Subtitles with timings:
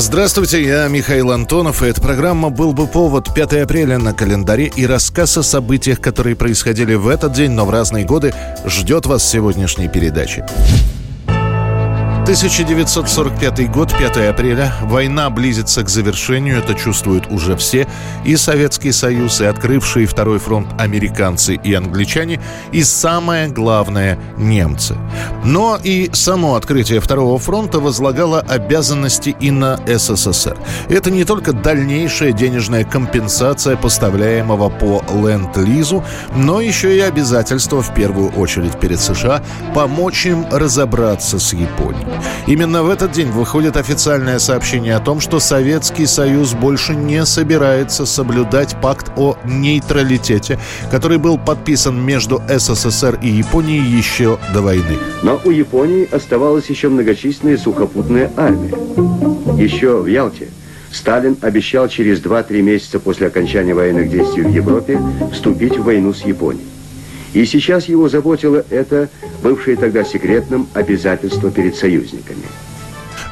[0.00, 4.86] Здравствуйте, я Михаил Антонов, и эта программа «Был бы повод» 5 апреля на календаре и
[4.86, 8.32] рассказ о событиях, которые происходили в этот день, но в разные годы,
[8.64, 10.46] ждет вас сегодняшней передаче.
[12.28, 14.74] 1945 год, 5 апреля.
[14.82, 17.88] Война близится к завершению, это чувствуют уже все.
[18.26, 22.38] И Советский Союз, и открывшие второй фронт американцы и англичане,
[22.70, 24.94] и самое главное– немцы.
[25.42, 30.58] Но и само открытие второго фронта возлагало обязанности и на СССР.
[30.90, 36.04] Это не только дальнейшая денежная компенсация поставляемого по ленд-лизу,
[36.36, 39.42] но еще и обязательство в первую очередь перед США
[39.74, 42.17] помочь им разобраться с Японией.
[42.46, 48.06] Именно в этот день выходит официальное сообщение о том, что Советский Союз больше не собирается
[48.06, 50.58] соблюдать пакт о нейтралитете,
[50.90, 54.98] который был подписан между СССР и Японией еще до войны.
[55.22, 58.74] Но у Японии оставалась еще многочисленная сухопутная армия.
[59.56, 60.48] Еще в Ялте
[60.90, 65.00] Сталин обещал через 2-3 месяца после окончания военных действий в Европе
[65.32, 66.64] вступить в войну с Японией.
[67.34, 69.08] И сейчас его заботило это,
[69.42, 72.44] бывшее тогда секретным, обязательство перед союзниками–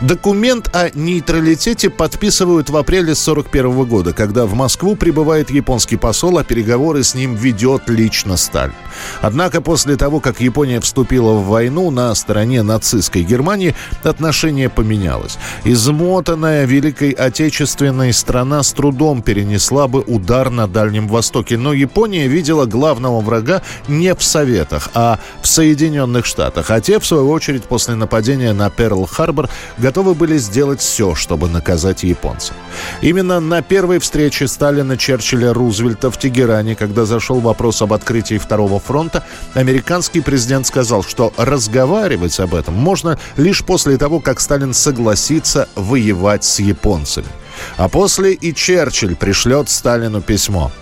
[0.02, 6.44] Документ о нейтралитете подписывают в апреле 1941 года, когда в Москву прибывает японский посол, а
[6.44, 8.74] переговоры с ним ведет лично Сталин.
[9.22, 15.38] Однако после того, как Япония вступила в войну на стороне нацистской Германии, отношение поменялось.
[15.64, 22.66] Измотанная Великой Отечественной страна с трудом перенесла бы удар на Дальнем Востоке, но Япония видела
[22.66, 27.94] главного врага не в Советах, а в Соединенных Штатах, а те, в свою очередь, после
[27.94, 29.48] нападения на Перл-Харбор
[29.86, 32.56] готовы были сделать все, чтобы наказать японцев.
[33.02, 38.80] Именно на первой встрече Сталина, Черчилля, Рузвельта в Тегеране, когда зашел вопрос об открытии Второго
[38.80, 39.22] фронта,
[39.54, 46.42] американский президент сказал, что разговаривать об этом можно лишь после того, как Сталин согласится воевать
[46.42, 47.28] с японцами.
[47.76, 50.72] А после и Черчилль пришлет Сталину письмо.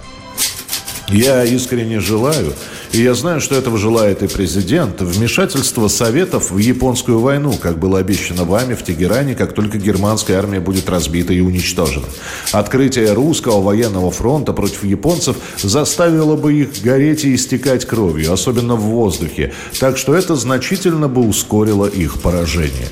[1.08, 2.54] Я искренне желаю,
[2.92, 7.98] и я знаю, что этого желает и президент, вмешательство Советов в японскую войну, как было
[7.98, 12.06] обещано вами в Тегеране, как только германская армия будет разбита и уничтожена.
[12.52, 18.82] Открытие русского военного фронта против японцев заставило бы их гореть и истекать кровью, особенно в
[18.82, 22.88] воздухе, так что это значительно бы ускорило их поражение.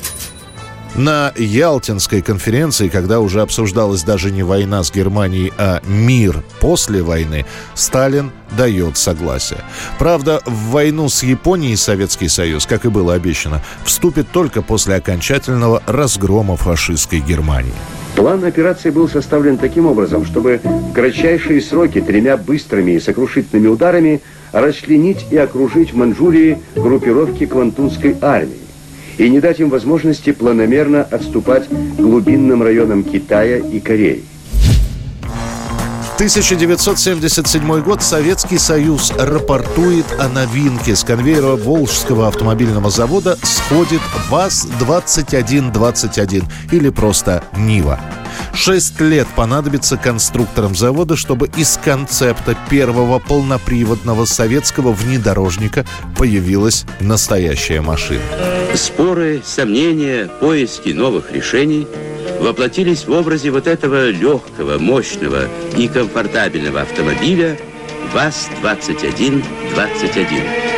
[0.94, 7.46] На Ялтинской конференции, когда уже обсуждалась даже не война с Германией, а мир после войны,
[7.74, 9.60] Сталин дает согласие.
[9.98, 15.82] Правда, в войну с Японией Советский Союз, как и было обещано, вступит только после окончательного
[15.86, 17.72] разгрома фашистской Германии.
[18.14, 24.20] План операции был составлен таким образом, чтобы в кратчайшие сроки тремя быстрыми и сокрушительными ударами
[24.52, 28.58] расчленить и окружить в Манчжурии группировки Квантунской армии
[29.18, 31.68] и не дать им возможности планомерно отступать
[31.98, 34.22] глубинным районам Китая и Кореи.
[36.22, 40.94] 1977 год Советский Союз рапортует о новинке.
[40.94, 47.98] С конвейера Волжского автомобильного завода сходит ВАЗ-2121 или просто Нива.
[48.54, 55.84] Шесть лет понадобится конструкторам завода, чтобы из концепта первого полноприводного советского внедорожника
[56.16, 58.22] появилась настоящая машина.
[58.74, 61.86] Споры, сомнения, поиски новых решений
[62.40, 65.42] воплотились в образе вот этого легкого, мощного
[65.76, 67.58] и комфортабельного автомобиля
[68.14, 70.71] ВАЗ-2121.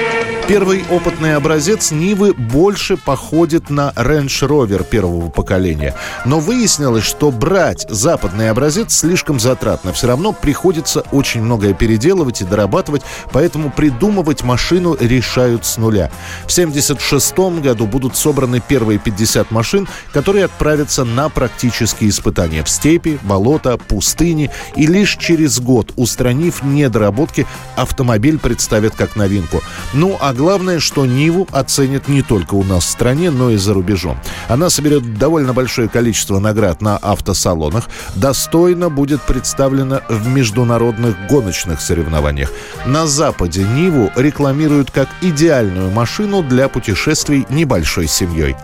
[0.47, 5.94] Первый опытный образец Нивы больше походит на Range Rover первого поколения.
[6.27, 9.94] Но выяснилось, что брать западный образец слишком затратно.
[9.94, 13.00] Все равно приходится очень многое переделывать и дорабатывать,
[13.32, 16.11] поэтому придумывать машину решают с нуля.
[16.47, 23.19] В 1976 году будут собраны первые 50 машин, которые отправятся на практические испытания в степи,
[23.23, 24.50] болота, пустыни.
[24.76, 29.62] И лишь через год, устранив недоработки, автомобиль представят как новинку.
[29.94, 33.73] Ну а главное, что Ниву оценят не только у нас в стране, но и за
[33.73, 34.19] рубежом.
[34.49, 42.53] Она соберет довольно большое количество наград на автосалонах, достойно будет представлена в международных гоночных соревнованиях.
[42.85, 48.57] На Западе Ниву рекламируют как идеальную машину для путешествий небольшой семьей.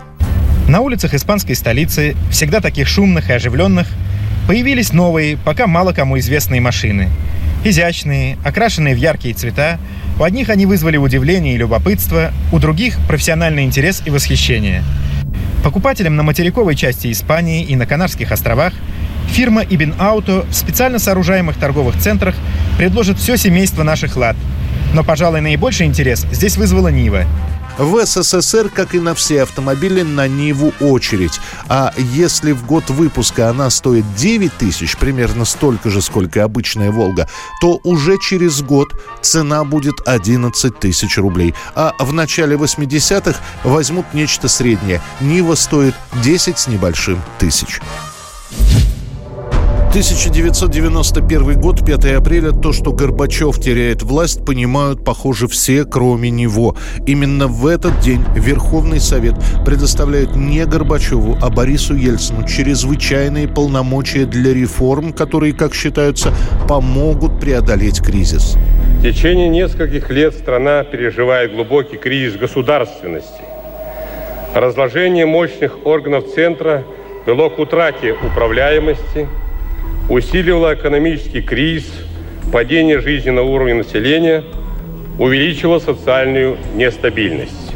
[0.67, 3.87] На улицах испанской столицы, всегда таких шумных и оживленных,
[4.47, 7.09] появились новые, пока мало кому известные машины.
[7.63, 9.79] Изящные, окрашенные в яркие цвета,
[10.19, 14.83] у одних они вызвали удивление и любопытство, у других– профессиональный интерес и восхищение.
[15.63, 18.73] Покупателям на материковой части Испании и на Канарских островах
[19.29, 22.35] фирма Ibn Auto в специально сооружаемых торговых центрах
[22.77, 24.35] предложит все семейство наших лад.
[24.93, 27.25] Но, пожалуй, наибольший интерес здесь вызвала Нива–
[27.77, 31.39] в СССР, как и на все автомобили, на Ниву очередь.
[31.67, 37.27] А если в год выпуска она стоит 9 тысяч, примерно столько же, сколько обычная «Волга»,
[37.61, 41.53] то уже через год цена будет 11 тысяч рублей.
[41.75, 45.01] А в начале 80-х возьмут нечто среднее.
[45.19, 47.81] Нива стоит 10 с небольшим тысяч.
[49.91, 56.77] 1991 год, 5 апреля, то, что Горбачев теряет власть, понимают, похоже, все, кроме него.
[57.05, 59.33] Именно в этот день Верховный Совет
[59.65, 66.33] предоставляет не Горбачеву, а Борису Ельцину чрезвычайные полномочия для реформ, которые, как считаются,
[66.69, 68.55] помогут преодолеть кризис.
[68.99, 73.41] В течение нескольких лет страна переживает глубокий кризис государственности.
[74.55, 76.85] Разложение мощных органов центра
[77.25, 79.27] вело к утрате управляемости–
[80.11, 81.89] усиливала экономический кризис,
[82.51, 84.43] падение жизненного уровня населения,
[85.17, 87.71] увеличивала социальную нестабильность.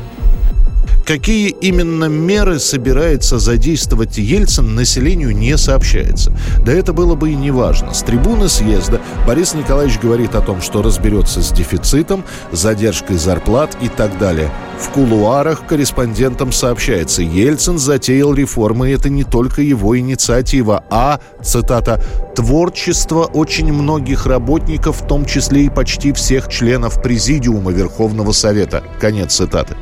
[1.05, 6.35] Какие именно меры собирается задействовать Ельцин, населению не сообщается.
[6.65, 7.93] Да это было бы и не важно.
[7.93, 13.87] С трибуны съезда Борис Николаевич говорит о том, что разберется с дефицитом, задержкой зарплат и
[13.87, 14.49] так далее.
[14.79, 22.03] В кулуарах корреспондентам сообщается, Ельцин затеял реформы, это не только его инициатива, а, цитата,
[22.35, 28.83] «творчество очень многих работников, в том числе и почти всех членов Президиума Верховного Совета».
[28.99, 29.75] Конец цитаты.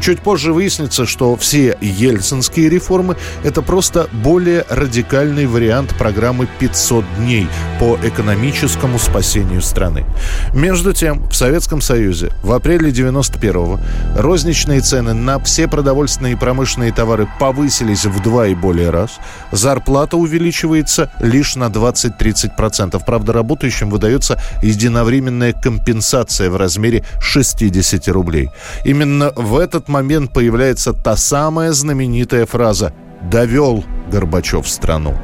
[0.00, 7.48] Чуть позже выяснится, что все ельцинские реформы– это просто более радикальный вариант программы «500 дней»
[7.80, 10.04] по экономическому спасению страны.
[10.54, 13.80] Между тем, в Советском Союзе в апреле 91-го
[14.36, 19.18] розничные цены на все продовольственные и промышленные товары повысились в два и более раз.
[19.50, 23.02] Зарплата увеличивается лишь на 20-30%.
[23.06, 28.50] Правда, работающим выдается единовременная компенсация в размере 60 рублей.
[28.84, 32.92] Именно в этот момент появляется та самая знаменитая фраза
[33.22, 35.14] «довел Горбачев страну».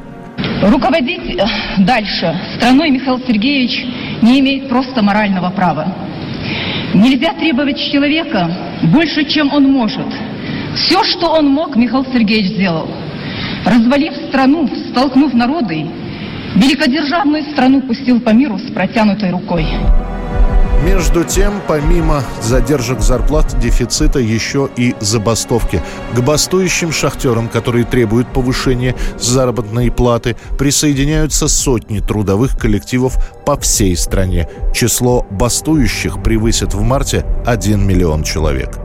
[0.63, 3.85] Руководить э, дальше страной Михаил Сергеевич
[4.23, 6.12] не имеет просто морального права.
[6.93, 8.51] Нельзя требовать человека
[8.83, 10.05] больше, чем он может.
[10.75, 12.87] Все, что он мог, Михаил Сергеевич сделал.
[13.65, 15.85] Развалив страну, столкнув народы,
[16.55, 19.65] великодержавную страну пустил по миру с протянутой рукой.
[20.83, 25.81] Между тем, помимо задержек зарплат, дефицита еще и забастовки.
[26.13, 34.49] К бастующим шахтерам, которые требуют повышения заработной платы, присоединяются сотни трудовых коллективов по всей стране.
[34.73, 38.77] Число бастующих превысит в марте 1 миллион человек.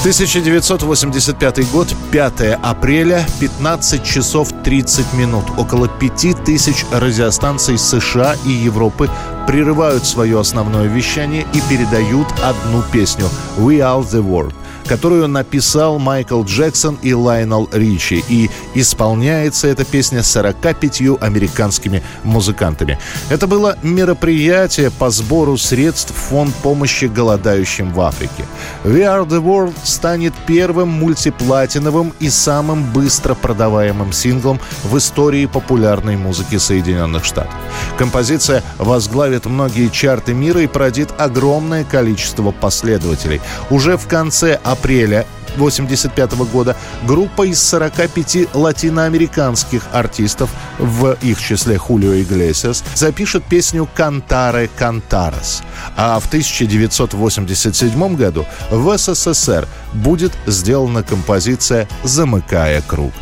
[0.00, 5.44] 1985 год, 5 апреля, 15 часов 30 минут.
[5.58, 9.10] Около 5000 радиостанций США и Европы
[9.46, 13.26] прерывают свое основное вещание и передают одну песню
[13.58, 14.54] «We are the world»
[14.90, 18.24] которую написал Майкл Джексон и Лайнел Ричи.
[18.28, 22.98] И исполняется эта песня 45 американскими музыкантами.
[23.28, 28.44] Это было мероприятие по сбору средств в фонд помощи голодающим в Африке.
[28.82, 36.16] We Are The World станет первым мультиплатиновым и самым быстро продаваемым синглом в истории популярной
[36.16, 37.54] музыки Соединенных Штатов.
[37.96, 43.40] Композиция возглавит многие чарты мира и породит огромное количество последователей.
[43.70, 51.76] Уже в конце апреля апреля 1985 года группа из 45 латиноамериканских артистов, в их числе
[51.76, 55.62] Хулио Иглесиас, запишет песню «Кантаре Кантарес».
[55.96, 63.12] А в 1987 году в СССР будет сделана композиция «Замыкая круг».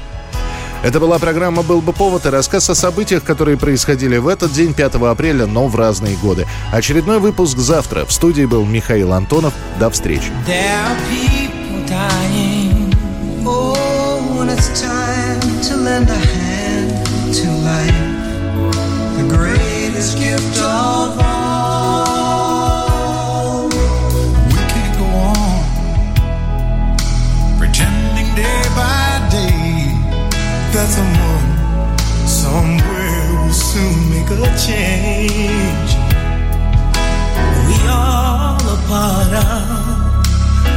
[0.85, 4.75] Это была программа «Был бы повод» и рассказ о событиях, которые происходили в этот день,
[4.75, 6.47] 5 апреля, но в разные годы.
[6.71, 8.05] Очередной выпуск завтра.
[8.05, 9.55] В студии был Михаил Антонов.
[9.81, 10.31] До встречи.
[11.89, 12.93] dying.
[13.47, 16.91] Oh, when it's time to lend a hand
[17.35, 18.03] to life,
[19.17, 22.09] the greatest gift of all.
[23.69, 25.63] We can't go on
[27.59, 29.97] pretending day by day
[30.75, 31.49] that someone
[32.29, 35.91] somewhere will soon make a change.
[37.67, 39.98] We all are part of